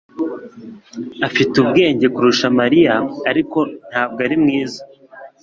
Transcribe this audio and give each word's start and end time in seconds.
Afite 1.27 1.53
ubwenge 1.63 2.05
kurusha 2.15 2.47
Mariya 2.59 2.95
ariko 3.31 3.59
ntabwo 3.89 4.19
ari 4.25 4.35
mwiza 4.43 4.81